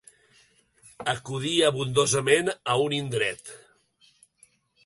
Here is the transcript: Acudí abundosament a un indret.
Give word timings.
Acudí 1.11 1.51
abundosament 1.69 2.51
a 2.75 2.79
un 2.87 2.99
indret. 3.01 3.55